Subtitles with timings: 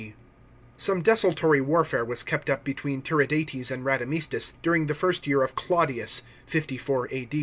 [0.01, 0.15] D.).
[0.77, 5.53] Some desultory warfare was kept up between Tiridates and Radamistus, during the last year of
[5.53, 7.29] Claudius (54 A.